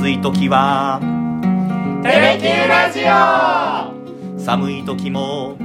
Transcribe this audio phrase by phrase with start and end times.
[0.00, 0.98] 暑い時は。
[2.02, 4.40] テレキューラジオ。
[4.42, 5.58] 寒い時も。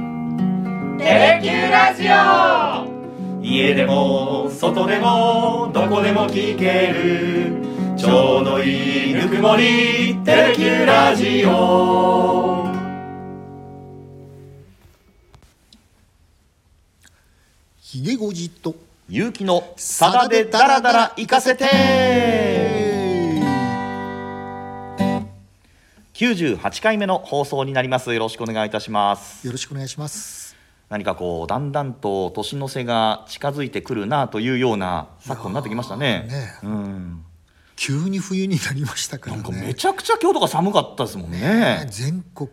[0.98, 3.42] テレキューラジオ。
[3.42, 7.96] 家でも外でもどこでも聞ける。
[7.96, 10.18] ちょうどいいぬくもり。
[10.22, 12.68] テレキューラジオ。
[17.80, 18.74] ひげごじと。
[19.08, 22.65] 勇気のさだでダラダラ行かせて
[26.16, 28.14] 98回目の放送になります。
[28.14, 29.46] よろしくお願いいたします。
[29.46, 30.56] よろしくお願いします。
[30.88, 36.26] 何かこうだんだんと年の瀬が近づいてくるなというような昨今になってきましたね。
[36.26, 37.22] ねうん。
[37.76, 41.86] 急に冬になりましたからなんかめねちゃくちゃ今日とか寒かったですもんね。
[41.90, 42.48] 全国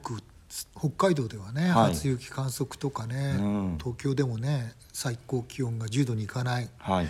[0.77, 1.93] 北海道ではね、はい。
[1.93, 3.77] 初雪観測とかね、うん。
[3.79, 6.69] 東京でもね最高気温が10度にいかない。
[6.79, 7.07] はい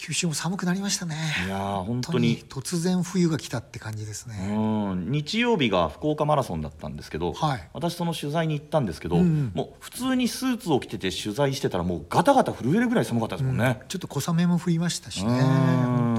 [0.00, 1.16] 九州も寒くなりましたね。
[1.44, 2.44] いやー本当に。
[2.48, 5.10] 突然冬が来たって感じですうね、ん。
[5.10, 7.68] 日曜日が福岡マラソンだったんですけど、はい。
[7.72, 9.52] 私その取材に行ったんですけど、うんうん。
[9.54, 15.36] もう普通にスーツを着てて取材してたらもうガタガタ震えるぐらい寒かったですもんね、ちょっと小雨も降りましたしね。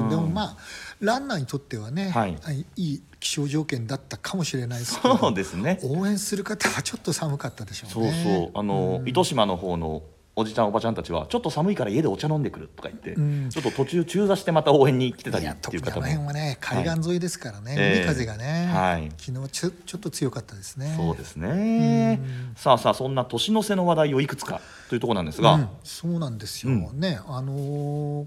[0.10, 0.58] でもまあ
[1.00, 2.38] ランナーにとってはね、はい。
[2.76, 5.80] いい気象条件だったかもしれないですけどそうですね。
[5.84, 8.12] 応援する方はちょっと寒かったでしょうね。
[8.12, 8.52] そうそう。
[8.54, 10.04] あの、糸島の方の
[10.40, 13.50] おじちゃんおばちゃんたちはちょっと寒いから家でお茶飲んでくるとか言って、うん。
[13.50, 17.98] ちょっと途中中座してまた応援に来てたりっていう方も辺はね海岸沿いですからね、ええ。
[18.00, 19.12] 海風がね、はい。
[19.18, 20.94] 昨日ちょちょっと強かったですね。
[20.96, 22.22] そうですね。
[22.56, 25.70] さあさあそんな年の瀬の話題をいくつかというところなんですが、うん。
[25.84, 27.00] そうなんですよ、うん。
[27.00, 28.26] ねあのー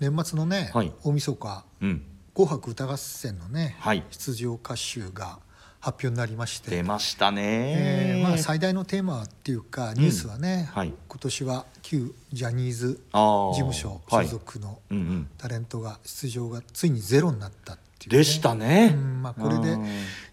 [0.00, 0.92] 年末のね、はい。
[1.04, 2.02] 大晦日うん
[2.34, 4.02] 「紅白歌合戦」のね、はい。
[4.10, 5.38] 出場歌手が
[5.84, 6.70] 発表になりまして。
[6.70, 10.94] 出ましたね、えーまあ、最大のテーマっていうかニュースはね、はい。
[11.08, 14.26] 今年は旧ジャニーズ事務所はい。
[14.26, 15.28] 所属のうんうん。
[15.36, 19.86] タレントが出場がついにゼロになったっていう、ね、でしたね、うんまあ、これでうん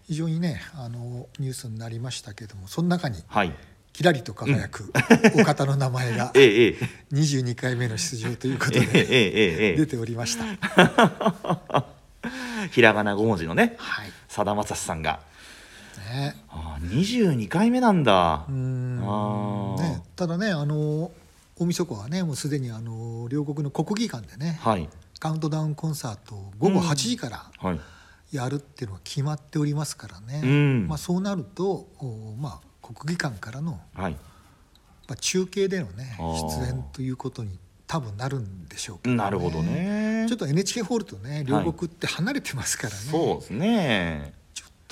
[0.04, 3.52] 非常にねあのニュースになりましたけどもその中にはい。
[3.92, 4.90] キラリと輝く
[5.38, 6.88] お方の名前がえ えええ。
[7.12, 11.84] 22回目の出場ということで出ておりました。
[12.72, 14.12] ひらがな5文字のねはい。
[14.28, 15.20] さだまさしさんが
[16.12, 16.36] ね。
[16.48, 18.44] あー22回目なんだ。
[18.48, 19.00] うん。
[19.02, 19.82] あー。
[19.82, 21.10] ね、ただねあの
[21.58, 24.88] 大晦日はねもうすでにあの両国の国技館でねはい。
[25.18, 27.80] カウントダウンコンサートを午後8時からはい。
[28.32, 30.88] やるっていうのが決まっておりますからね、うん。
[30.88, 34.12] まあ、そうなるとおまあ、国技館からの、はい。
[34.12, 34.18] ま
[35.12, 40.24] あ、中継でのね出演ということに多分なるんでしょうけど、ね、なるほどね。
[40.28, 44.32] ちょっと NHK ホールとね両国って離れてますからね、そうですね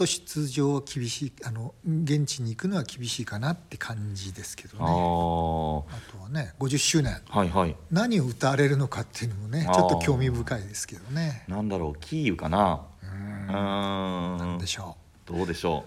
[0.00, 4.86] と出場は厳しいあの現地に行くのは厳しいかなって感じですけどあね。
[4.86, 6.12] あー。
[6.12, 7.76] とはね50周年はいはい。
[7.90, 11.44] 何を歌われるのかっていうのもねちょっと興味深いですけどね。
[11.48, 12.80] なんだろうキーウかな。
[13.02, 13.46] ううん。
[13.48, 14.96] なんんでしょ
[15.26, 15.84] どうでしょ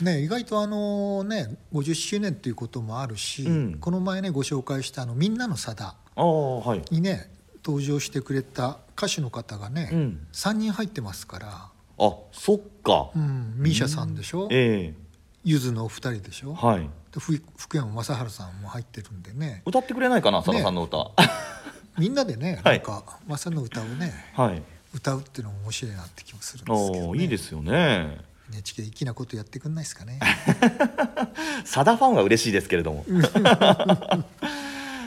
[0.00, 0.04] う。
[0.04, 3.78] ね意外とあのね50周年っていうこともあるし、うん。
[3.78, 7.30] この前ねご紹介したあの「みんなのさだうああはい」にね
[7.64, 10.26] 登場してくれた歌手の方がね、うん。
[10.32, 11.71] 3人入ってますから、
[12.04, 13.10] あそっか。
[13.14, 14.92] うん、ミーシャさんでしょ、え
[15.44, 16.80] ゆずのお二人でしょ、えはい。
[16.80, 19.62] でふ福山雅治さんも入ってるんでね。
[19.66, 21.10] 歌ってくれないかなさださんの歌、
[21.98, 24.62] みんなでね はないんか雅の歌をねはい。
[24.94, 28.20] 歌うっていうのも面白いなって気もするんですけど、おね、いいですよね。
[28.50, 30.20] NHK 粋なことやってくんないですかね。
[31.64, 33.06] さだファンは嬉しいですけれども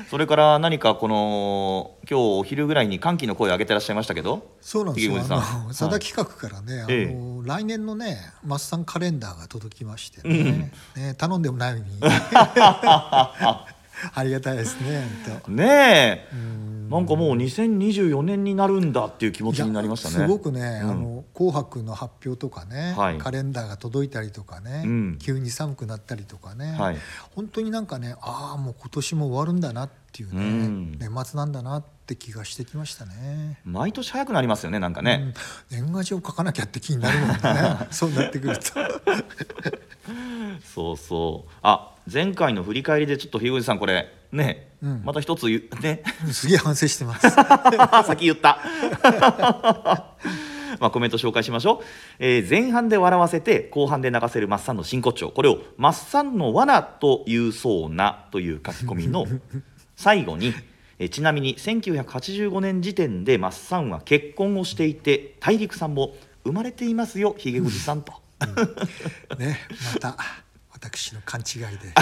[0.09, 4.55] それから何かこの今日お昼ぐらいに歓喜の声を上げてらっしゃいましたけど？
[4.61, 5.17] そうなんですよ。
[5.17, 11.85] 佐田企画からね、ええあの来年のねマッサンカレンダーが届きましてね,、ね頼んでもないのに。
[14.13, 15.07] ありがたいですね
[15.47, 16.35] ねえ。
[16.35, 20.15] んなんかもう2024年になるんだっていう気持ちになりましたね。
[20.15, 20.89] すごくね、うん。
[20.89, 23.17] あの紅白の発表とかね、はい。
[23.17, 25.17] カレンダーが届いたりとかね、うん。
[25.19, 26.97] 急に寒くなったりとかね、はい。
[27.35, 30.97] 本当になんかねああもう今年も終わるんだなっていうね、うん。
[30.99, 33.59] 年末なんだなって気がしてきましたね。
[33.65, 35.33] 毎年早くなりますよねなんかね、
[35.71, 35.83] うん。
[35.83, 37.37] 年賀状書かなきゃって気になるもんね。
[37.91, 38.63] そうなってくると。
[40.73, 41.51] そうそう。
[41.61, 45.01] あ前回の振り返りでちょっとひぐじさんこれね、うん。
[45.03, 45.45] また一つ
[45.81, 46.03] ね。
[46.31, 47.27] すげえ反省してます。
[48.05, 48.59] 先言った。
[50.79, 51.85] まあコメント紹介しましょう、
[52.19, 55.29] えー前半で笑わせて後半で泣かせるマッサンの真骨頂。
[55.29, 59.25] これを「マッサンの罠と言うそうな」という書き込みの
[59.95, 60.53] 最後に
[60.99, 68.13] えーちなみに1985年時点でマッサンは結婚をしていて大陸さんも生まれていますよひげぐじさんと。
[69.39, 69.59] ね
[69.93, 70.17] また
[70.91, 71.93] 私の勘違いで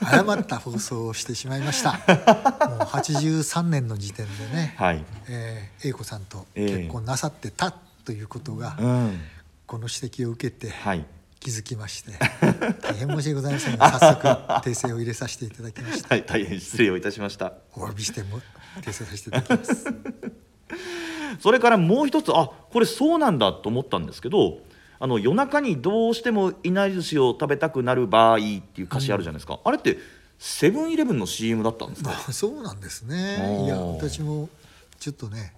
[0.00, 1.92] 誤った放送をしてしまいました。
[1.92, 7.72] もう83年の時点でね、はい、えー、英子さんと結婚なさってた
[8.04, 9.20] ということが、うん、
[9.66, 11.04] この指摘を受けてはい。
[11.38, 12.12] 気づきまして、
[12.82, 13.76] 大変申し訳ございません。
[13.76, 14.28] が早速
[14.62, 16.08] 訂正を入れさせていただきました。
[16.10, 17.54] はい大変失礼をいたしました。
[17.74, 18.40] お詫びしても
[18.80, 19.84] 訂正させていただきます。
[21.42, 24.60] それからもう一つあこれそうなんだと思ったんですけど
[25.02, 29.98] あの夜中にどうしてもいなり寿司を食べたくなる場合っていう歌詞あるじゃないですか、あれって
[30.38, 32.12] セブンイレブンの CM だったんですか？
[32.12, 33.64] あそうなんですね。
[33.64, 34.48] いや私も
[35.00, 35.54] ちょっとね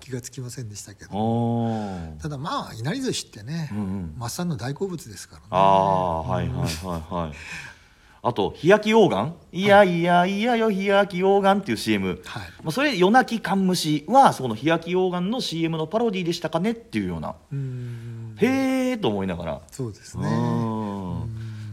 [0.00, 2.20] 気がつきませんでしたけあどー。
[2.20, 4.14] ただまあいなり寿司ってね、うんうん。
[4.18, 5.46] マッサンの大好物ですからね。
[5.50, 7.32] あーはいはいはいはい
[8.22, 9.66] あと「日焼き溶岩」い。
[9.66, 12.42] やいやいやよ日焼き溶岩」っていう CM、はい。
[12.62, 17.34] まあ、それ「夜泣き缶虫」はその日焼き溶岩の CM のパロディでしたかねっていうような。
[17.52, 18.36] うーん。
[18.36, 19.60] へえと思いながら。
[19.70, 20.28] そうですね。
[20.28, 20.98] うん。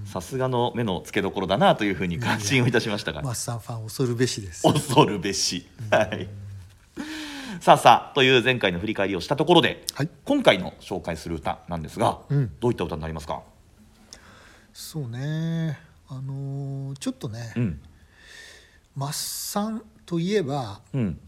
[0.05, 3.21] さすがの目の付けどころだなというふうに感心をいたしましたが。
[3.21, 4.63] マッサンファン恐るべしです。
[4.63, 6.29] 恐るべし、はい、
[7.59, 10.09] さあさあという前回の振り返りをしたところで、はい。
[10.23, 12.51] 今回の紹介する歌なんですが、うん。
[12.61, 13.41] どういった歌になりますか、
[14.73, 15.77] そうね
[16.07, 17.81] あのーちょっとね、うん。
[18.95, 21.19] マッサンといえばうん。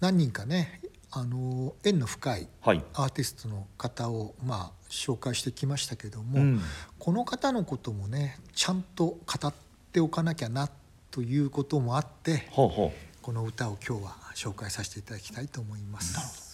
[0.00, 0.80] 何人かね
[1.10, 2.84] あのー縁の深いはい。
[2.94, 6.60] アーティストの方をまあ紹介してきましたけども、うん。
[6.98, 9.54] この方のこともねちゃんと語っ
[9.92, 10.68] ておかなきゃな
[11.10, 16.49] ということもあってほうほこの歌を今日は紹介させていただきたいと思います。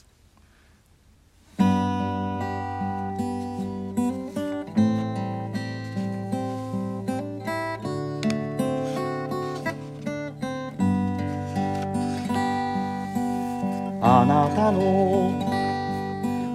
[14.68, 15.56] あの。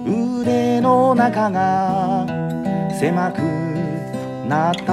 [0.04, 2.26] 腕の中が
[2.98, 3.38] 狭く
[4.48, 4.92] なった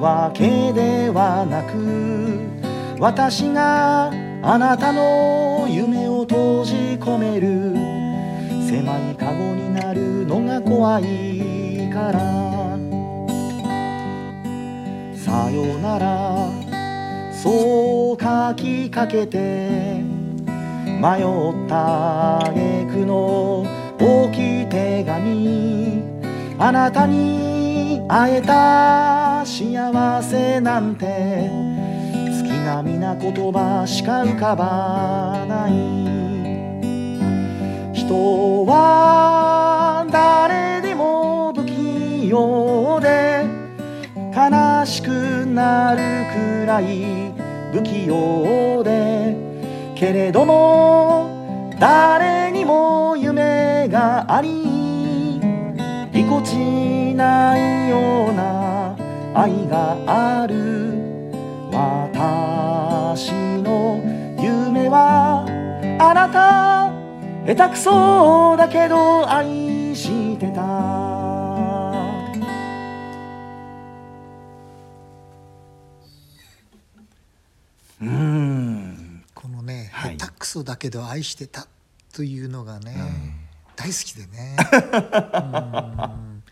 [0.00, 4.12] わけではなく私が
[4.42, 7.74] あなたの夢を閉じ込める
[8.68, 12.20] 狭いカゴになるのが怖いから
[15.16, 16.52] さよなら
[17.32, 20.07] そう書きかけて
[20.98, 22.54] 迷った挙
[22.90, 23.64] 句の
[24.00, 26.02] 大きい手紙。
[26.58, 31.06] あなたに会えた幸せなんて。
[32.32, 35.72] 月並みな言葉しか浮かばない。
[37.94, 43.46] 人は誰でも不器用で。
[44.34, 45.98] 悲しくなる
[46.32, 47.32] くらい
[47.72, 49.17] 不器用で。
[49.98, 55.40] けれども誰にも夢があり
[56.12, 57.56] ぎこちな
[57.86, 58.96] いような
[59.34, 60.98] 愛がある。
[61.72, 64.00] 私の
[64.40, 65.44] 夢は
[65.98, 66.92] あなた
[67.44, 69.67] 下手くそだけど愛
[80.48, 81.66] はい下手くそだけど愛してた
[82.14, 82.96] というのがね、
[83.76, 84.56] 大好きでね。
[84.72, 84.96] う
[86.16, 86.42] ん。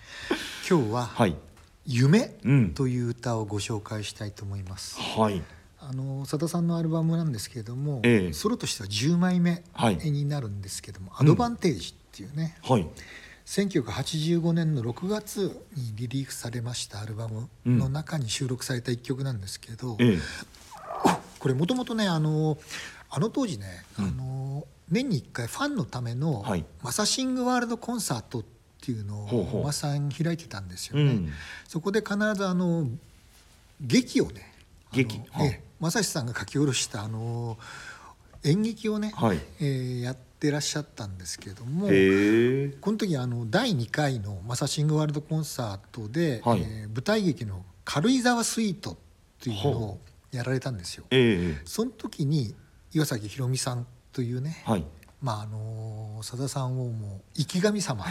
[0.69, 1.37] 今日ははい
[1.87, 4.98] 「夢うん」という歌をご紹介したいと思います。
[5.00, 5.43] はい。
[5.78, 8.32] あの佐田さんのアルバムなんですけれども、ええ。
[8.32, 9.96] ソロとしては10枚目はい。
[9.96, 12.87] になるんですけども「アドバンテージ」っていうね、はい。
[13.46, 20.19] 1985年の6月にリリースされましたアルバムの中に収録された一曲なんですけど、ええ。
[21.38, 22.58] これもともとねあの
[23.10, 26.65] あの当時ね、あの年に1回ファンのためのはい。
[26.82, 28.44] マサシングワールドコンサートっ
[28.81, 31.03] ていうのをマサさん開いてたんですよね。
[31.03, 31.32] うん。
[31.67, 32.89] そこで必ずあの
[33.81, 34.53] 劇をね
[34.93, 35.20] 劇？
[35.31, 37.58] はいええ正志さんが書き下ろしたあの
[38.44, 39.41] 演劇をね、はい。
[39.60, 41.86] えーやってらっしゃったんですけども。
[41.86, 46.60] この時あの第2回のマサシングワールドコンサートで、はい。
[46.63, 48.96] えー舞台劇の「軽井沢スイート」っ
[49.43, 50.01] ていうのを
[50.32, 51.05] やられたんですよ。
[51.10, 51.63] ええ。
[51.65, 52.55] その時に
[52.96, 54.84] 岩崎宏美さんというね、はい。
[55.20, 58.06] まああのさださんをもう生き神様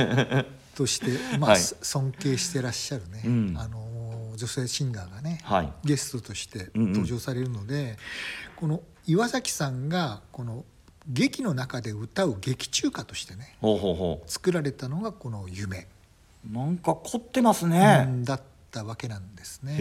[0.76, 1.60] として、まあはい。
[1.60, 3.54] 尊敬してらっしゃるね、うん。
[3.56, 5.72] あの女性シンガーがね、はい。
[5.82, 6.92] ゲストとしてうんうん。
[6.92, 7.96] 登場されるので、
[8.56, 10.66] この岩崎さんがこの
[11.08, 13.56] 劇の中で歌う劇中歌としてね
[14.26, 15.88] 作られたのがこの「夢。
[16.46, 19.76] うなんか凝ってます」ね、だったわけなんですね。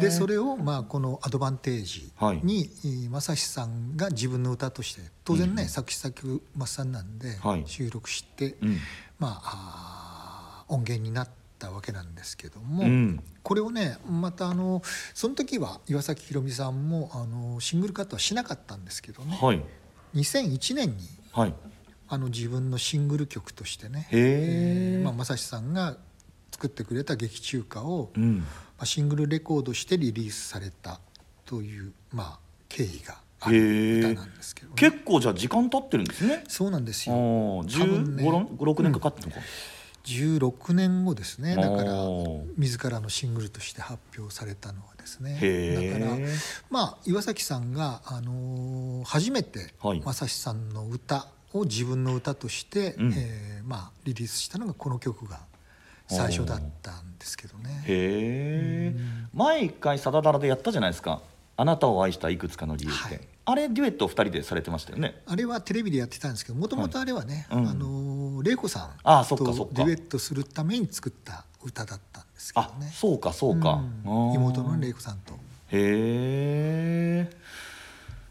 [0.00, 2.40] でそれをまあこの「アドバンテージはい。
[2.42, 2.70] に」
[3.10, 7.64] 正志さんが自分の歌として当然ね、うん作詞作曲マッサンなんではい。
[7.66, 8.78] 収録して、うん。
[9.18, 11.28] まあ音源になっ
[11.58, 13.22] たわけなんですけども、うん。
[13.42, 14.82] これをねまたあの
[15.14, 19.62] その時は岩崎宏美さんもあのシングルカットはしなかったんですけどねはい。
[20.14, 21.54] 2001年にはい。
[22.12, 25.04] あの自分のシングル曲としてねへえ。
[25.04, 25.96] まあ、正志さんが
[26.60, 28.38] 作ってくれた劇中歌を、うん。
[28.40, 28.44] ま
[28.80, 31.00] あ、シングルレコードしてリリースされた
[31.46, 32.38] という、まあ、
[32.68, 36.44] 経緯がある歌なんですけど、ね、結構じゃあ時間経ってるんですね。
[36.48, 39.40] そうなんですあよあ多分ね15、6年かかってるのか、
[40.04, 41.56] 16年後ですね。
[41.56, 41.94] だから
[42.58, 45.92] 自らのシングルとして発表されたのはですね。
[45.92, 46.16] だから
[46.68, 50.02] まあ岩崎さんが、あのー初めてはい。
[50.02, 53.14] 正志さんの歌を自分の歌として、うん。
[53.16, 55.40] えーまあ、リリースしたのがこの曲が
[56.10, 57.84] 最初だったんですけどね。
[57.86, 59.00] へえ。
[59.32, 61.22] 前一回「サダダラ」でやったじゃないですか
[61.56, 63.28] 「あなたを愛したいくつかの理由」って、はい。
[63.46, 65.22] あれデュエット2人でされてましたよね。
[65.26, 68.40] あれはテレビでやってたんですけどもともとあれはね、はいうん。
[68.40, 68.90] あ玲子さん
[69.26, 72.90] とデュエットするために作った歌だったんですけどあね。
[72.94, 74.32] そうかそうか、うん。
[74.34, 75.34] 妹の玲子さんと。
[75.34, 77.36] へえ。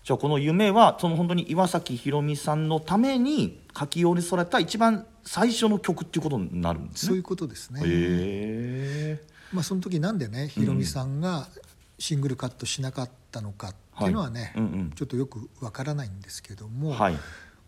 [0.03, 7.07] じゃあこの夢はその本当に岩崎宏美さんのために書き下ろされた一番最初の曲っていうことになるんですね。
[7.09, 9.19] そういうことですね。
[9.53, 11.47] まあ、その時なんでねひろみさんが
[11.99, 14.63] シングルカットしなかったのかっていうのはね、はい。
[14.63, 14.91] うんうん。
[14.95, 17.17] ちょっとよくわからないんですけども、はい。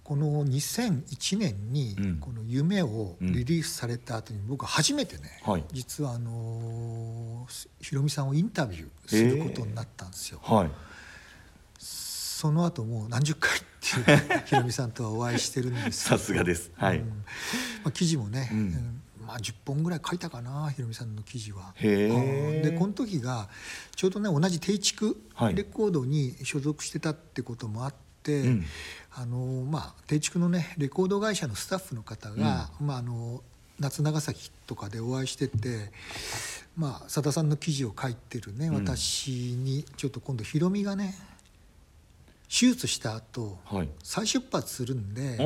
[0.03, 2.17] この2001年にうん。
[2.17, 5.63] この「夢」をリリースされた後に僕は初めてね、はい。
[5.71, 10.39] 実はあのーひろみさんをインタビューすることになったんですよ。
[10.41, 10.90] はい
[12.41, 16.05] その後もう何十回っていうひろみさんとはお会いしてるんです。
[16.05, 16.71] さすがです。
[16.75, 17.05] はい、うん。
[17.05, 17.13] ま
[17.89, 18.57] あ、記事もね、うん。
[18.57, 19.01] うん。
[19.27, 21.75] まあ、10本ぐらい書いたかなひろみさんの記事は。
[21.79, 23.47] でこの時が
[23.95, 25.55] ちょうどね同じ定築はい。
[25.55, 27.93] レコードに所属してたってこともあっ
[28.23, 28.65] て、うん。
[29.13, 33.43] あのまあ、定築のねレコード会社のスタッフの方が、まあ、あの
[33.79, 35.91] 夏長崎とかでお会いしてて、
[36.75, 38.73] まあ、佐田さんの記事を書いてるね、うん。
[38.77, 41.13] 私にちょっと今度ひろみがね
[42.51, 43.89] 手術した後、はい。
[44.03, 45.37] 再出発するんで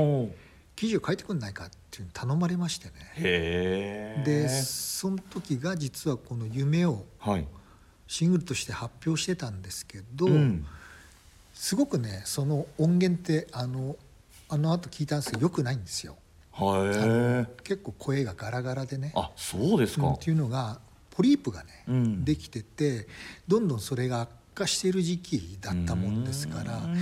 [0.76, 4.24] 記事を書いてくんないかっていうの頼まれましてね。
[4.26, 7.48] でその時が実はこの「夢」をはい。
[8.08, 10.66] シングルとして発表してたんですけど、うん。
[11.54, 13.96] すごくねその音源ってあの
[14.50, 16.18] あの後聞いたんですけどよくないんですよ。
[17.64, 19.12] 結構声がガラガラでね。
[19.16, 20.80] あそうですか、うんっていうのが
[21.12, 22.26] ポリープがね、うん。
[22.26, 23.08] できてて
[23.48, 26.98] どんどんそれが悪化している時期だったもんですからうん。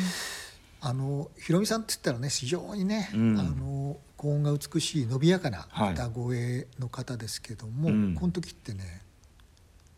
[0.81, 3.39] あのひろみさんって言ったらね非常にね、うん。
[3.39, 5.93] あの高音が美しい伸びやかなはい。
[5.93, 8.15] 歌声の方ですけども、うん。
[8.15, 9.01] この時ってね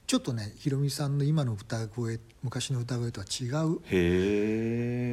[0.05, 3.79] ちょっとねひろみさんの今の歌声昔の歌声とは違う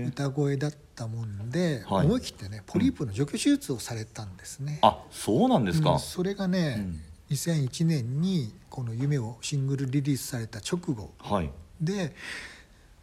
[0.08, 2.06] 歌声だったもんで、はい。
[2.06, 4.78] 思い切ってねポリープの除去手術をされたんですね。
[4.82, 5.98] あそうなんですか、うん。
[5.98, 7.00] それがね、うん。
[7.30, 11.50] 2001年にこの「夢」をシングルリリースされた直後はい
[11.82, 12.14] で、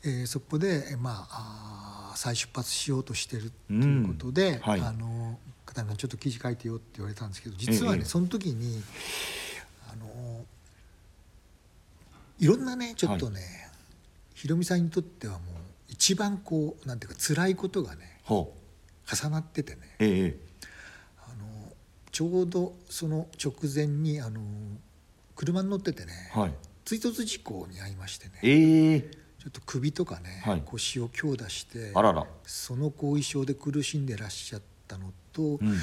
[0.04, 4.82] えーそこで、まあ、あー再出発しようとしてるっていうことで、うんはい。
[4.82, 8.06] あの片山ちょっと記事書いてよって言われたんですけど実はね、ええ。
[8.06, 8.82] その時に
[9.92, 10.46] あの
[12.40, 13.42] いろんなねちょっとね、
[14.34, 15.42] ひろみさんにとってはもう
[15.90, 18.50] 一番こうなんていうか辛いことがね重
[19.30, 20.38] なっててねええ。
[21.28, 21.74] あの
[22.12, 24.42] ちょうどその直前にあの
[25.36, 26.54] 車に乗っててね、はい
[26.90, 28.40] 追突事故に遭いましてね。
[28.42, 29.02] ええ。
[29.02, 30.64] ちょっと首とかね、はい。
[30.66, 32.26] 腰を強打してあらら。
[32.48, 35.78] その後遺症で苦しんでらっしゃったのと、うん。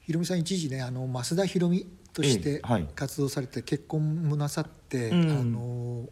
[0.00, 2.86] ひろみさん一時ねあの増田ひろみとしてええはい。
[2.94, 5.30] 活動されて結婚もなさって、うん。
[5.30, 6.08] あの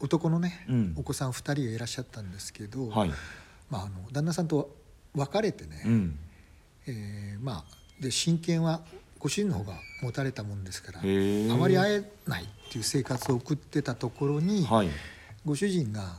[0.00, 0.94] 男のね、うん。
[0.96, 3.10] お子さん2人がいらっしゃったんですけど、はい。
[3.70, 4.74] まあ、あの旦那さんと
[5.14, 6.18] 別れてね、うん。
[6.88, 7.64] えーまあ、
[8.00, 8.82] で親権は
[9.18, 11.02] ご主人の方が持たれたもんですからあ
[11.56, 14.88] まり会えないっていう生活を送ってたところに、はい。
[15.44, 16.16] ご主人が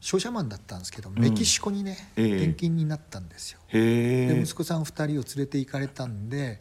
[0.00, 1.18] 商社マンだったんですけど、ん。
[1.18, 2.36] メキシコにね、ええ。
[2.36, 3.60] 転勤になったんですよ。
[3.70, 6.60] で息子さん2人を連れて行かれたんで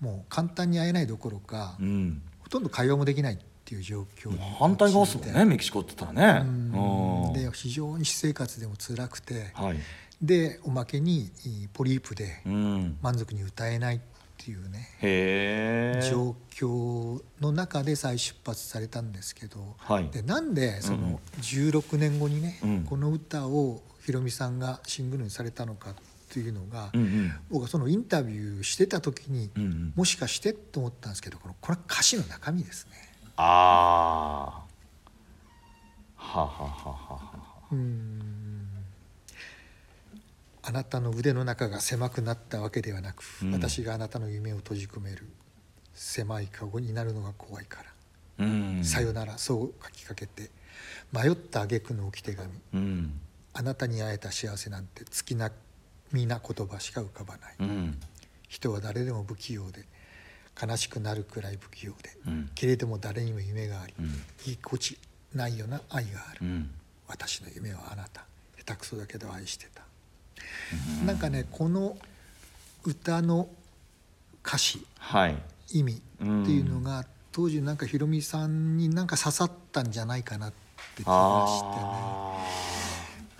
[0.00, 2.22] もう簡単に会えないどころか、うん。
[2.40, 7.34] ほとんど会話もできないっていう状況に反対側ですもんねメキシコって言ったらね。
[7.34, 9.76] で非常に私生活でも辛くてはい。
[10.22, 12.98] でおまけにいポリープでうん。
[13.02, 13.96] 満足に歌えない。
[13.96, 14.00] っ
[14.42, 20.08] ていうね状況の中で再出発されたんですけど、はい。
[20.10, 22.84] でなんでその16年後にね、うん。
[22.84, 25.94] この歌をひろみさんがシングルにされたのかっ
[26.32, 27.32] ていうのが、うんうん。
[27.50, 29.92] 僕はそのインタビューしてた時に、うんうん。
[29.94, 32.92] もしかしてと思ったんですけどこのこれは歌詞の中身ですね。
[33.36, 34.64] あ
[36.16, 37.20] あははははは。
[37.72, 38.39] うーん
[40.70, 43.52] あなたの腕の中が狭くなったわけではなく、うん。
[43.52, 45.26] 私があなたの夢を閉じ込める
[45.94, 47.82] 狭いカゴになるのが怖いか
[48.38, 48.46] ら。
[48.46, 48.84] うん。
[48.84, 50.48] さよならそう書きかけて
[51.12, 53.20] 迷った挙句の置き手紙うん。
[53.52, 55.52] あなたに会えた幸せなんて月並
[56.12, 57.98] みな言葉しか浮かばない、うん。
[58.46, 59.84] 人は誰でも不器用で
[60.62, 62.50] 悲しくなるくらい不器用で、うん。
[62.54, 64.22] けれども誰にも夢があり、うん。
[64.44, 64.96] ぎこち
[65.34, 66.70] ないような愛がある、うん。
[67.08, 68.24] 私の夢はあなた。
[68.56, 69.82] 下手くそだけど愛してた、
[71.04, 71.96] なんかねこの
[72.84, 73.48] 歌の
[74.44, 75.36] 歌詞はい。
[75.72, 80.52] 意味っていうのが、当時なんかひろみさんになんか刺さったんじゃないかなっ
[80.96, 81.72] て気がしてね。
[81.84, 82.46] あ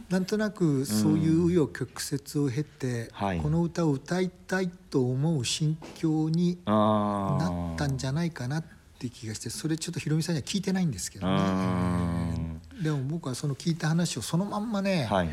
[0.09, 3.41] なんとなくそういう紆余曲折を経て、はい。
[3.41, 7.75] この歌を歌いたいと思う心境になー。
[7.75, 8.65] ったんじゃないかなっ
[8.99, 11.41] て気がしてそれちょっとひろみさんには聞いてないんですけどね。
[12.77, 12.83] うん。
[12.83, 15.31] でも僕はその聞いた話をそのまんまね、はい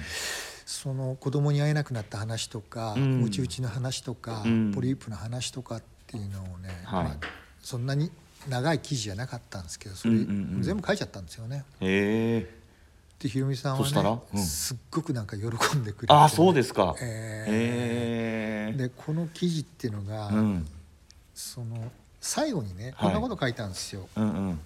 [0.67, 3.21] その子供に会えなくなった話とかうん。
[3.21, 4.73] ムチ打ちの話とか、うん。
[4.73, 7.03] ポリープの話とかっていうのをね、はい。
[7.05, 7.15] まあ
[7.61, 8.11] そんなに
[8.49, 11.63] 長い記事じゃなかったんですけどそれ、全部書いちゃったんですよね。
[11.79, 12.57] へえ。
[13.19, 14.43] でひろみさんはね、うん。
[14.43, 15.45] すっごくなんか喜
[15.77, 16.95] んでくれて、ああそうですか。
[17.01, 18.77] えへえ。
[18.77, 20.67] でこの記事っていうのが、うん。
[21.33, 23.13] その最後にねはい。
[23.13, 24.09] こんなこと書いたんですよ。
[24.17, 24.59] うんうん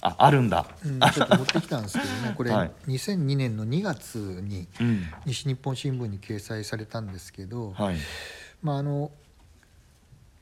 [0.00, 0.66] ああるんだ。
[0.84, 2.34] うん、ちょっと持ってきたんですけどね。
[2.36, 2.72] これ、はい。
[2.86, 5.04] 2002年の2月にうん。
[5.24, 7.96] 西日本新聞に掲載されたんですけど、はい。
[8.62, 9.10] まああの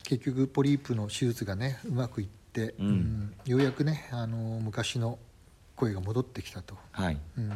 [0.04, 5.18] 結局ポリープの手術がねうまくいって、うんようやくねあの昔の
[5.76, 6.76] 声が戻ってきたと。
[6.92, 7.18] はい。
[7.38, 7.52] うん。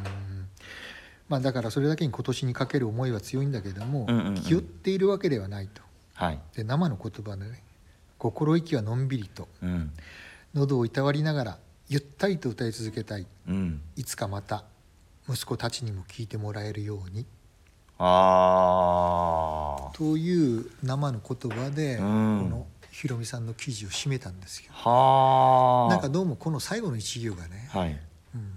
[1.28, 4.35] まあ、だからそれだけに今年にかける思いは強いんだけども、うんうんうん。
[4.37, 5.83] 気負っているわけではないと。
[6.14, 6.40] はい。
[6.57, 7.62] で生の言葉でね
[8.17, 9.49] 心意気はのんびりと。
[9.62, 9.93] うん。
[10.55, 11.59] 喉をいたわりながら
[11.90, 13.26] ゆったりと歌い続けたい。
[13.49, 13.80] うん。
[13.97, 14.64] いつかまた
[15.28, 17.25] 息子たちにも聞いてもらえるように。
[17.99, 22.40] ああという生の言葉で、うん。
[22.45, 24.71] このひろみさんの記事を締めたんですよ。
[24.73, 27.99] はあなんかどうもこの最後の一行がね、はい。
[28.35, 28.52] うん、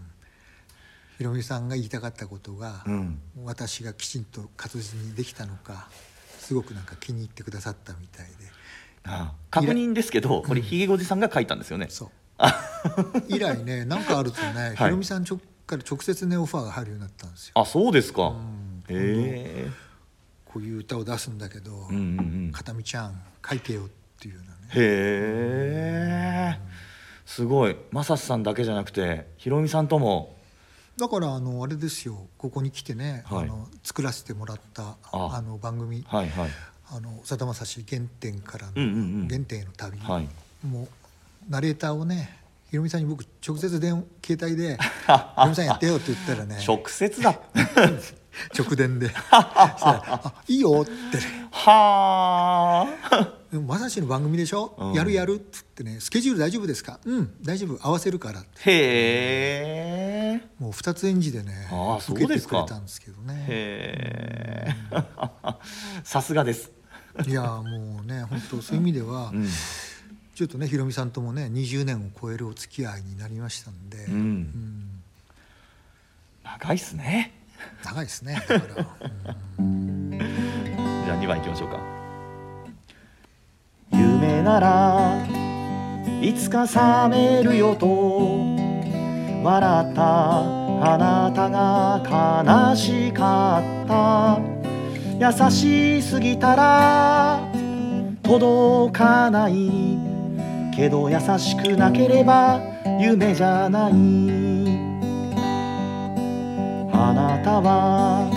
[1.18, 3.20] ひろみさんが言いたかったことが、うん。
[3.46, 5.88] 私がきちんと活字にできたのか
[6.40, 8.34] すごくなんか気に入ってくださったみたいで。
[9.04, 11.88] あ確認ですけどこれひげごじさんが書いたんですよね。
[11.90, 12.10] そう
[13.28, 14.76] 以来ね 何かあるとね、はい。
[14.76, 17.54] ひろみさんちょから直接ねオファーが入るようになったんですよ。
[17.56, 18.28] あそうですか。
[18.28, 18.84] うん。
[18.88, 19.70] へえ。
[20.46, 22.02] こういう歌を出すんだけど、うんうんう
[22.50, 22.52] ん。
[22.52, 23.88] 片見ちゃん書いてよっ
[24.20, 24.58] ていうようなね。
[24.76, 26.60] へえ。
[27.26, 27.78] すごい。
[27.92, 30.36] 正志さんだけじゃなくてひろみさんとも。
[30.98, 32.28] だからあのあれですよ。
[32.38, 33.44] ここに来てね、はい。
[33.44, 35.36] あの作らせてもらったあ。
[35.36, 36.04] あの番組。
[36.08, 36.50] はいはい。
[36.94, 39.28] あのさだまさし原点からの、うんうんうん。
[39.30, 40.28] 原点への旅、はい
[41.50, 47.38] ナレーターをねひろみさんに僕直接電話携帯で「ひろみさんやってよ」って言ったらね直接だ。
[48.58, 49.12] 直電で。
[50.48, 51.18] いいよ」って。
[51.18, 54.94] ねはあ「でもまさしの番組でしょ、うん。
[54.94, 57.78] やるやる」っつってね「スケジュール大丈夫ですか?」「うん大丈夫。
[57.86, 60.48] 合わせるから」へえ。
[60.58, 63.46] もう二つ演じでねああそう受けですかてくれたんですけどね。
[63.50, 65.06] へえ。
[66.06, 66.72] さすがです。
[67.28, 69.50] いやもうね本当そういう意味では、うん
[70.36, 74.14] ちょっとねひろみさんともね20年を超えるお付き合いになりましたんで、うん。
[74.14, 75.04] うん。
[76.44, 77.34] 長いっすね。
[77.84, 78.88] 長いですねだから、
[79.60, 80.12] うん。
[81.06, 81.80] じゃあ2番いきましょうか
[83.92, 85.26] 夢なら
[86.22, 87.88] いつか覚めるよと
[89.44, 90.40] 笑った
[90.84, 94.40] あなたが悲しかった
[95.20, 97.40] 優しすぎたら
[98.24, 100.01] 届かない
[100.72, 102.62] けど優しくなければ
[103.00, 103.94] 夢じゃない。
[106.94, 108.30] あなたは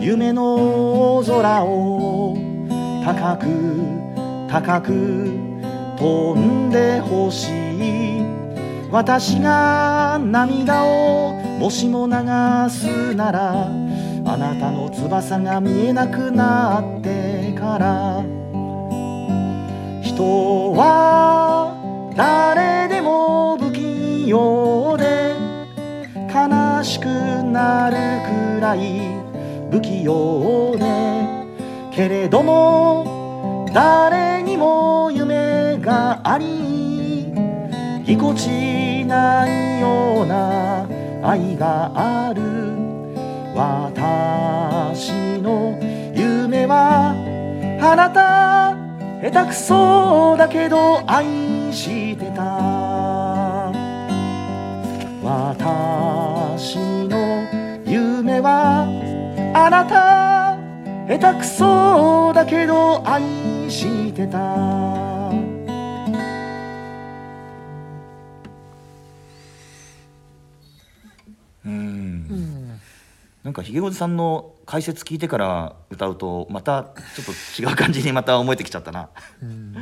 [0.00, 2.36] 夢の空を
[3.04, 3.46] 高く
[4.48, 5.30] 高く
[5.98, 7.58] 飛んでほしい。
[8.90, 12.12] 私が涙をもしも流
[12.70, 18.37] すならあなたの翼が見えなくなってから
[20.18, 21.72] 人は
[22.16, 25.36] 誰でも不器用で
[26.26, 27.96] 悲しくなる
[28.56, 29.14] くらい
[29.70, 30.84] 不器用で
[31.94, 37.32] けれども誰にも夢があり。
[38.04, 40.88] ぎこちないような
[41.22, 42.42] 愛がある。
[43.54, 45.78] 私の
[46.12, 47.14] 夢は
[47.80, 48.77] あなた。
[49.20, 53.72] 下手くそだけど愛してた。
[55.22, 56.78] 私
[57.08, 57.44] の
[57.84, 58.86] 夢は
[59.54, 60.56] あなた。
[61.08, 64.97] 下手くそだけど愛してた。
[73.48, 79.08] なんかひげおじさんの解説聞いてから歌うとまたちょっと違う感じにまた思えてきちゃったな。
[79.42, 79.72] うん。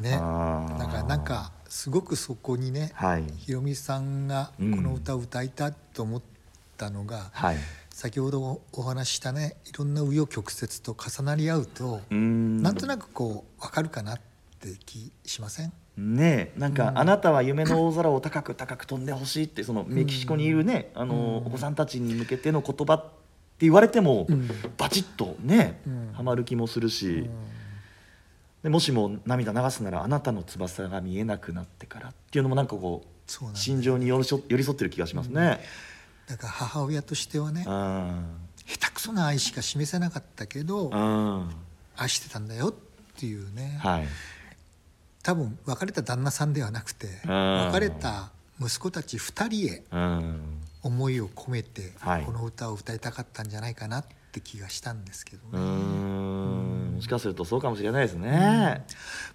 [0.00, 0.12] ね。
[0.12, 3.24] だからなんかすごくそこにね、はい。
[3.36, 6.22] ひろみさんがこの歌を歌いたいと思っ
[6.78, 7.56] たのが、はい。
[7.90, 14.20] 先ほどお話ししたねいろんな紆余曲折と重なり合うと、うなんとなくこう分かるかなっ
[14.58, 15.72] て気しません？
[15.96, 23.10] ねえなんか、あなたは夢の大空を高く高く飛んでほしいってそのメキシコにいるね、あのお子さんたちに向けての言葉って
[23.60, 24.48] 言われても、うん。
[24.76, 26.10] バチッとね、うん。
[26.12, 27.30] ハマる気もするし、
[28.62, 35.60] でもしも涙流すならあなたの翼が見えなくなってからっていうのもなんかこう心情に寄り添寄り添ってる気がしますね。
[36.26, 38.24] だから母親としてはねうん。
[38.66, 41.50] 下手くそな愛しか示せなかったけどうん。
[41.96, 42.74] 愛してたんだよっ
[43.18, 43.78] ていうね。
[43.82, 44.06] はい
[45.26, 47.56] 多分別れた旦那さんではなくてうん。
[47.72, 50.60] 別れた息子たち2人へうん。
[50.84, 52.22] 思いを込めてはい。
[52.22, 55.58] この歌を歌いたかったんじゃないかなって気がしたんですけどね。
[55.58, 58.84] んもしかするとそうかもしれないですね。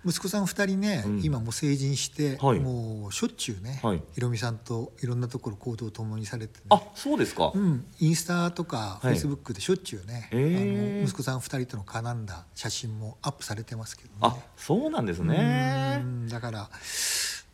[0.06, 1.24] 息子さん2人ね、うん。
[1.24, 2.60] 今もう成人して、はい。
[2.60, 4.04] もうしょっちゅうね、はい。
[4.14, 7.52] ひろみさんといろんなところ行動を共にされて、ね、あそうですか。
[7.54, 9.16] うん、インスタとかフはい。
[9.16, 10.98] ェイスブックでしょっちゅうね、へー。
[10.98, 14.16] あの息子さん2人との絡んだ写真もアップされてますけどね。
[14.22, 16.02] あそうなんですね。
[16.02, 16.06] う。
[16.06, 16.28] ん。
[16.28, 16.70] だから、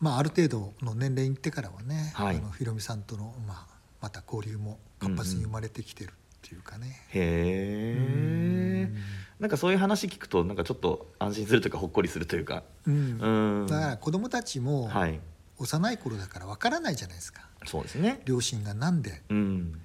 [0.00, 2.36] まあ、ある程度の年齢に行ってからはね、はい。
[2.36, 7.04] あのひろみさんとの、まあ、また交流も活発に生まれてきてるっていうかね。
[7.08, 8.92] へえ。
[9.40, 12.64] なんかそういう話聞くとなんかちょっと安心するというかほっこりするというか。
[12.86, 13.66] うんうん。
[13.68, 15.20] だから子供たちもはい。
[15.60, 18.20] 幼い頃だからわからないじゃないですかそうですね。
[18.24, 19.80] 両親がなんでうん。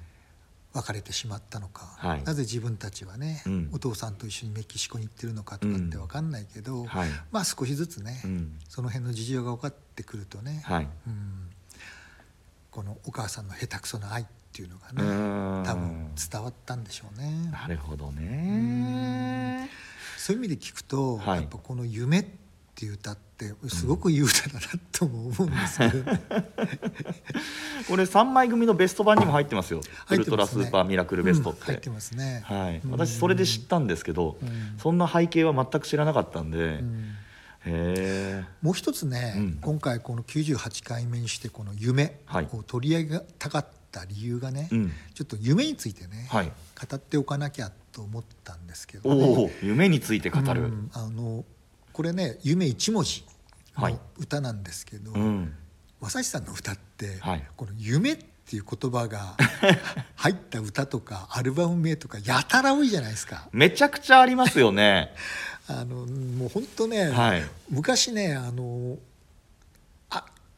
[0.73, 7.09] 別れてしまったのか、はいなぜ自分たちはね、うんお父さんと一緒にメキシコに行ってるのかとかって分かんないけど、はい。
[7.31, 8.59] まあ少しずつね、うん。
[8.69, 10.87] その辺の事情が分かってくるとね、はい。
[11.07, 11.49] うん
[12.71, 17.49] このお母さんの下手くそな愛っていうのがうね多分伝わったんでしょうね。
[17.51, 19.69] なるほどね。
[20.17, 22.25] そういう意味で聞くと、はいやっぱこの「夢」っ
[22.75, 24.61] ていう歌ってすごくいい歌だな
[24.91, 26.03] とも思うんですけど、
[27.87, 29.81] これ三枚組のベスト版にも入ってますよ。
[30.09, 31.53] ウルトラ入ってますねスーパーミラクルベストっ。
[31.53, 32.41] うん入っててますね。
[32.45, 32.77] はい。
[32.79, 36.83] うん私それで知ったんですけどうん、そんな背景は全く知らなかったんで。
[38.61, 46.45] もう一つね、うん今回この98回目にしてこの「夢」はいを取り上げたかった理由がね、うんちょっと夢についてね、はい。
[46.47, 49.51] 語っておかなきゃと思ったんですけどおね。
[49.61, 50.63] お、夢について語る。
[50.63, 51.45] うんあの
[51.93, 53.23] これね「夢一文字」
[53.75, 55.53] はいの歌なんですけど、うん。
[56.01, 59.37] 正志さんの歌って、はいこの「夢」っていう言葉が
[60.17, 63.47] 入った歌とかアルバム名とかやたら多いじゃないですか。
[63.51, 65.13] めちゃくちゃありますよね。
[65.67, 67.43] あのもう本当ね、はい。
[67.69, 69.12] 昔ねあのあ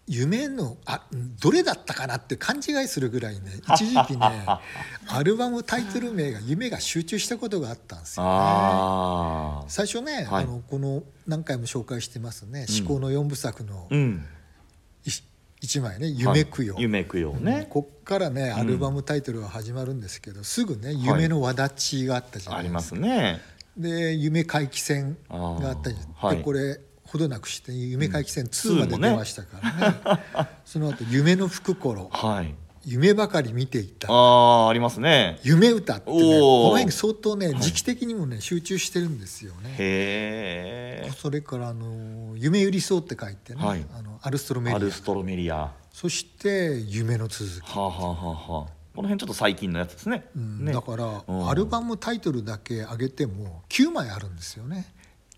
[0.07, 1.03] 夢のあ
[1.41, 4.45] どれだったかなって勘違いするぐらいね一時期ね
[5.09, 9.65] アルバムタイトル名が「夢」が集中したことがあったんですよね。
[9.67, 10.43] 最初ね、はい。
[10.43, 12.77] あのこの何回も紹介してますね「うん。
[12.81, 14.25] 思考の四部作」のうん。
[15.05, 15.09] い
[15.61, 17.65] 一枚ね「夢供養」はい夢供養ね。
[17.69, 18.55] こっからねん。
[18.55, 22.99] アルバムタイトルが始まるんですけど、すぐね「夢の輪立ち」があったじゃないでありますすか。
[22.99, 23.41] ね。
[23.75, 26.25] で「夢回帰戦」があったじゃん、あー。
[26.27, 26.37] はい。
[26.37, 26.79] でこれ
[27.15, 32.53] ほどなくして「夢回帰戦うん2」まで2もね出ましたからねその後夢の福頃」はい。
[32.85, 35.39] 「夢ばかり見ていた」ああ、ありますね。
[35.43, 39.75] 夢歌ってねこの辺相当ね時期的にもね集中してるんですよね。
[39.79, 44.73] へそれからあの「夢寄りそう」って書いてね、はいあのアルストロメえ。
[44.73, 45.55] リアアルストロメリア。
[45.55, 48.07] はそして「夢の続き」あ、はあは
[48.49, 48.75] あはあ。
[48.95, 50.25] この辺ちょっと最近のやつですね。
[50.35, 54.93] うんねだから、うんアルバムタイトルだけ上げても9枚あるんですよね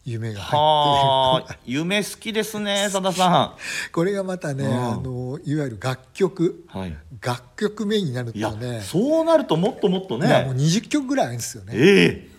[0.10, 4.93] 夢が入はってあ、夢好きですね、 さださるこれがまたね、うん。
[4.93, 6.65] あのいわゆる楽曲。
[6.74, 6.80] ん。
[6.80, 6.98] はい。
[7.22, 10.63] 楽曲名になるとね、そうなるともっともっといやもうね。
[10.63, 11.74] 20曲ぐらいあるんですよね。
[11.76, 12.38] ええ。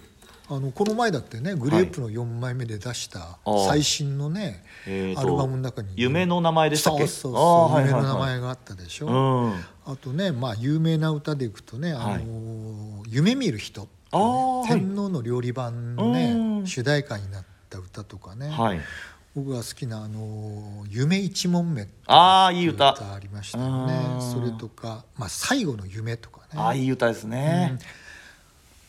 [0.50, 7.06] あのこの前だってねグレープの4枚目で出した最新のね、えーとアルバムの中に夢の名前でしたっけ？
[7.06, 9.52] そうそうあそう、夢の名前があったでしょ、うん。
[9.84, 12.24] あとねまあ有名な歌でいくとね「あのはい。
[13.08, 13.88] 夢見る人」ね
[14.66, 16.12] 天皇の料理版のうん。
[16.62, 18.80] ね主題歌になった歌とかね、はい。
[19.34, 22.92] 僕が好きなあの「夢一問目」ああ、いい歌。
[22.92, 23.94] 歌ありましたよね。
[24.14, 26.46] うんそれとか「まあ、最後の夢」とかね。
[26.56, 27.78] ああ、いい歌ですね。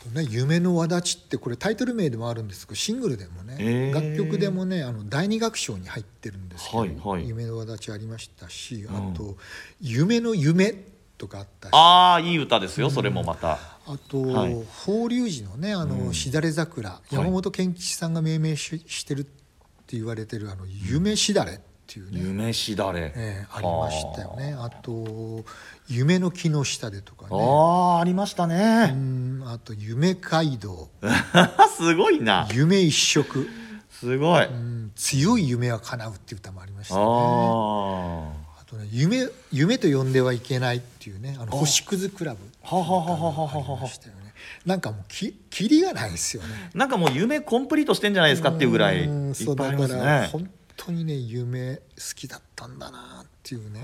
[0.03, 3.93] とね「夢の輪立ち」ってこれタイトル名でもあるんですけどシングルでもね、へー。
[3.93, 7.27] 楽曲でもねあの第二楽章に入ってるんですけど「はいはい。
[7.27, 9.11] 夢の輪立ち」ありましたしうん。
[9.11, 9.37] あと
[9.81, 10.73] 「夢の夢」
[11.19, 11.71] とかあったし。
[11.73, 13.59] ああ、いい歌ですよ、それもまた。
[13.91, 14.53] あと、はい。
[14.85, 16.13] 法隆寺のねあの、うん。
[16.13, 17.01] しだれ桜。
[17.11, 23.61] 山本健吉さんが命名ししてるって言われてる「あの夢しだれ」っていうね、夢しだれ、えーあ。
[23.61, 24.55] りましたよね。
[24.57, 25.43] あと
[25.89, 27.37] 「夢の木の下で」とかあね。
[27.41, 29.41] あありましたうね、ん。
[29.47, 30.89] あと「夢街道」
[31.75, 33.47] すごいな「夢一色」
[33.89, 37.01] すごい、うん「強い夢は叶う」っていう歌もありましたね。
[37.01, 38.38] ああ
[38.69, 42.39] とね夢「夢と呼んではいけない」っていうねあの星屑クラブ。
[42.61, 43.75] はははははははあ。
[43.75, 44.33] りましたよね。
[44.65, 46.49] なんかもうきキリがないですよね。
[46.73, 51.81] あなんかもう夢コンプリートしてんじゃないですかっていうぐらいいうんっぱいありますそうだからね本当にね夢好
[52.15, 53.79] きだったんだなっていうね。
[53.79, 53.83] い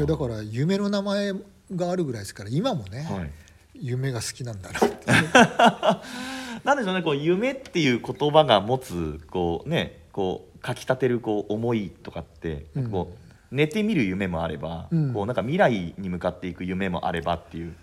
[0.00, 1.32] やだから夢の名前
[1.74, 3.30] があるぐらいですから今もね、はい。
[3.74, 5.06] 夢が好きなんだなって
[6.64, 13.23] なんでしょうねこう夢っていう言葉が持つこうねこうかきたてるこう思いとかってこう、
[13.54, 15.14] 寝てみる夢もあれば、うん。
[15.14, 17.74] こうなんか未来に向かっていく夢もあればっていう。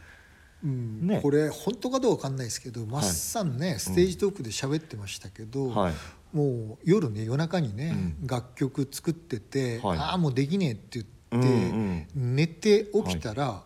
[0.65, 1.07] うん。
[1.07, 1.21] ね。
[1.21, 5.93] これ本当かどうかわかんないですけど、マッサンねステージトークで喋ってましたけど、はい。
[6.33, 8.27] もう夜ね夜中にね、うん。
[8.27, 9.97] 楽曲作ってて「はい。
[9.97, 13.63] ああもうできねえ」って言って、うん寝て起きたら、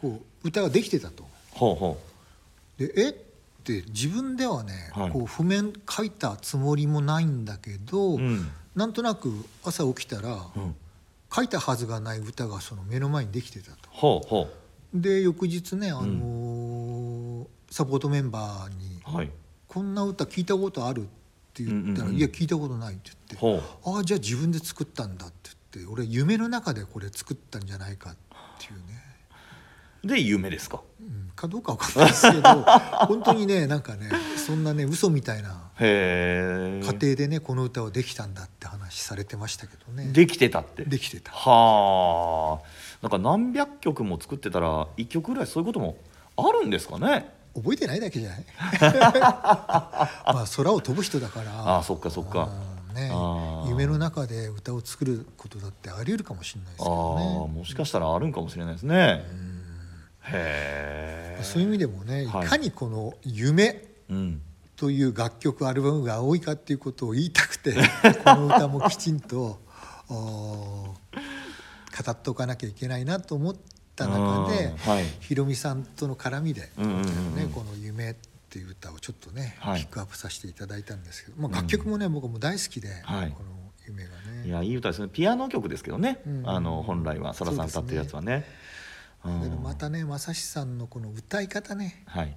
[0.00, 1.24] こう歌ができてたと。
[1.52, 2.00] ほうほ
[2.76, 3.10] でえ？
[3.10, 3.14] っ
[3.62, 5.10] て自分ではね、はい。
[5.10, 8.48] こう譜面書いたつもりもないんだけど、ううん。
[8.74, 10.74] なんとなく朝起きたら、うん
[11.34, 13.78] 書いたはずがない歌がその目の前にできてたと。
[14.94, 19.30] で翌日ね、あのーサポートメンバーにうはい
[19.66, 21.04] 「こんな歌聞いたことある?」っ
[21.54, 28.16] て言ったら「うんうんうんいや聞いたことない」って言って「ああじゃあ自分で作ったんだ」って言って俺夢の中でこれ作ったんじゃないかっ
[28.60, 28.93] ていうね。
[30.04, 30.80] で夢ですか？
[31.00, 32.42] うんかどうかわかんないですけど
[33.08, 40.10] 本当にねなんかねそんなね嘘みたいな家庭でねこの歌はできたんだって話されてましたけどね。
[40.12, 40.84] できてたって？
[40.84, 41.32] できてた。
[41.32, 42.66] はあ。
[43.02, 45.96] なんか何百曲も作ってたら一曲ぐらいそういうことも
[46.36, 47.28] あるんですかね？
[47.56, 48.44] 覚えてないだけじゃない？
[49.20, 51.50] まあ空を飛ぶ人だから。
[51.52, 52.48] ああそっかそっか。
[52.88, 53.10] うんね。
[53.68, 59.24] 夢の中で歌を作ることだってあり得るかもしれないですけああどねもしかしたらあるんかもしれないですね
[60.26, 62.46] へえそういう意味でもねいはい。
[62.46, 64.40] かにこの夢うん。
[64.76, 67.74] という楽曲アルバムが多いかっていうことを言いたくて
[68.24, 69.60] この歌もきちんと
[70.08, 70.94] お語
[72.10, 73.56] っておかなきゃいけないなと思っ
[73.94, 75.04] た中でうんはい。
[75.20, 78.14] ひろみさんとの絡みでうんうんうんねこの「夢」っ
[78.50, 79.80] ていう歌をちょっとねはい。
[79.80, 83.30] ピックアップさせていただいたんですけどまあ楽曲もね僕も大好きでこはい。
[83.30, 83.36] の
[83.86, 84.46] 「夢」がね。
[84.46, 85.08] いやいい歌ですね。
[85.08, 86.48] ピアノ曲ですけどね、うん。
[86.48, 88.34] あの本来はさださん歌ってるやつはね。
[88.34, 88.74] うん
[89.24, 92.36] だけどまたね正志さんのこの歌い方ねはい。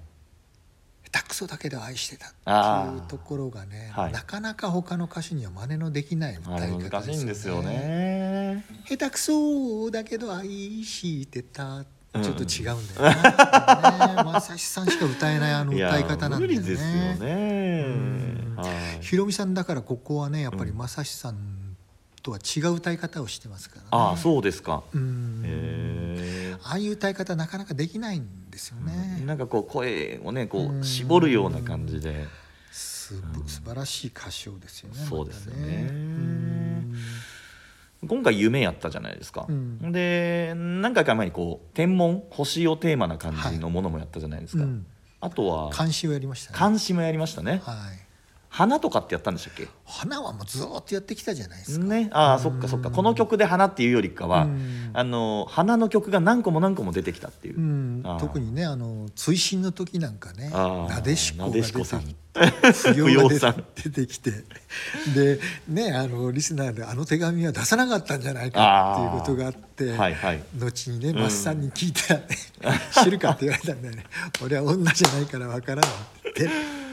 [1.10, 4.12] 下手くそだけど愛してたっていうところがねはい。
[4.12, 8.64] なかなか他の歌手には真似のできない歌い方難しいんですよね。
[8.86, 11.84] 下手くそだけど愛してた。
[12.14, 12.22] うん。
[12.22, 16.46] ちょっと違うんだよねね 正志さんしか歌えないあの歌い方なんだよね。
[16.46, 18.48] 無理ですよね。
[19.00, 21.36] ひろみさんだからここはねやっぱり正志さん
[22.22, 23.88] とは違う歌い方をしてますからね。
[23.92, 24.82] ああそうですか。
[24.92, 25.42] うん。
[25.44, 25.87] へえ
[26.62, 30.80] ああいう歌い方なかなかできないんですよね、なんかこう声をねこうん。
[30.80, 32.26] う絞るような感じで。
[32.70, 33.14] す
[33.46, 35.90] 素晴らしい歌唱ですよねそうですよね。
[38.06, 39.90] 今回夢やったじゃないですか、うん。
[39.90, 44.86] で何回か前にこう天文星をテーマな感じのものもやったじゃないですか、うん。
[45.20, 46.58] あとは監視をやりましたね。
[46.58, 47.60] 監視もやりましたね。
[47.64, 48.07] はい
[48.50, 49.68] 花とかってやったんでしたっけ？
[49.84, 52.08] 花はもうずーっとやってきたじゃないですか、ね。
[52.12, 52.90] ああそっかそっか。
[52.90, 54.90] この曲で花っていうよりかはうん。
[54.94, 62.02] あの花の曲が何個も何個も出てきたっていう、特にねあの追伸の時なんかねなでしこがな出てでしこさん。
[62.94, 63.54] 不要さん。
[63.54, 64.32] て出てきて。
[65.14, 70.42] でねあのリスナーであの手紙は出さなかったんじゃないかっていうことがあってはいはい。
[70.56, 71.18] 後にねん。
[71.18, 72.26] マスさんに聞いたらね
[73.04, 74.04] 「知るか?」って言われたんだよね
[74.42, 75.90] 「俺は女じゃないからわからない」
[76.30, 76.87] って。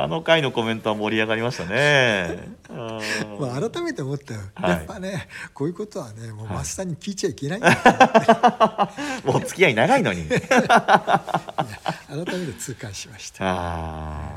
[0.00, 2.38] あの回のコメントは盛り上がりましたね。
[3.40, 4.70] まあ、改めて思ったよ、はい。
[4.70, 6.56] やっぱねこういうことはねもうはい。
[6.58, 7.98] マスさんに聞いちゃいけないんだと思
[8.86, 10.24] って、 もう付き合い長いのに。
[10.30, 10.38] 改
[12.16, 14.30] めて痛感しました。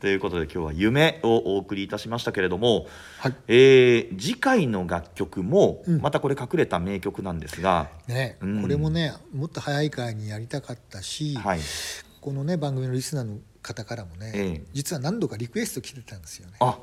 [0.00, 3.34] ということで今日は「夢」をお送りいたしましたけれども、はい。
[3.46, 6.00] えー次回の楽曲もうん。
[6.00, 8.62] またこれ隠れた名曲なんですが、ね、うん。
[8.62, 11.60] これもねもっと早い回にやりたかったし、はい、
[12.20, 14.62] このね番組のリスナーの方からもね、ええ。
[14.72, 16.54] 実は何度かリクエスト来てたんですよね。
[16.60, 16.78] あ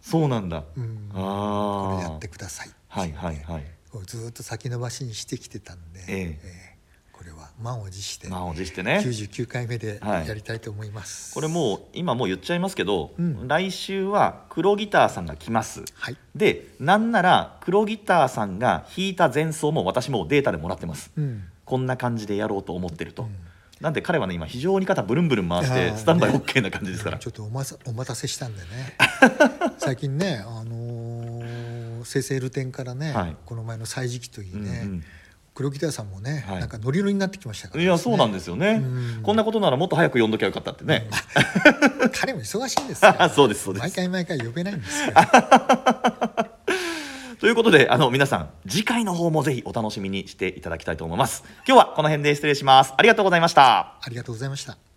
[0.00, 3.64] そうなんだ、うん、ああこれやってくださいはいはいはい。
[4.06, 6.74] ずーっと先延ばしにしてきてたんで、ええ。
[7.12, 9.00] これは満を持して満を持してね。
[9.04, 10.28] 99回目ではい。
[10.28, 11.32] やりたいと思います。
[11.32, 13.48] これもう今もう言っちゃいますけど、うん。
[13.48, 15.84] 来週は黒ギターさんが来ます。
[15.94, 21.12] はい、でなんなら黒ギターさんが弾いた前奏も私もうデータでもらってます。
[21.16, 21.44] うん。
[21.64, 23.36] こんな感じでやろうと思ってると、うん
[23.84, 28.66] なんで彼はね今非常に肩ブルンブルン回してスタンバイね OK な感じですから、ちょっとおまさお待たせしたんでね。
[29.78, 31.24] 最近ね、あのー
[32.04, 33.36] の生成ルテンからね、はい。
[33.44, 35.04] この前の歳時期といいね、うんうん。
[35.54, 36.60] 黒木田さんもね、はい。
[36.60, 38.82] なんかノリノリになってきましたから、いやそうなんですよね。
[38.84, 39.22] うん。
[39.22, 41.08] こんなことならもっと早く呼んどきゃよかったってね、
[42.12, 43.14] 彼も忙しいんですよ。
[43.34, 43.82] そうですそうです。
[43.82, 45.12] 毎回毎回呼べないんですよ
[47.44, 51.44] ということであの皆さん次回の方もぜひお楽しみにしていただきたいと思います。
[51.68, 52.94] 今日はこの辺で失礼します。
[52.96, 53.98] ありがとうございました。
[54.00, 54.93] ありがとうございました。